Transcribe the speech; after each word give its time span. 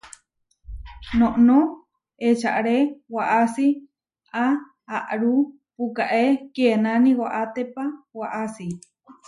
Noʼnó 1.19 1.57
eʼčáre 2.27 2.75
waʼási 3.15 3.65
aʼáru 4.43 5.33
puʼkáe 5.75 6.25
kienáni 6.53 7.11
waʼátépa 7.21 7.83
waʼási. 8.19 8.67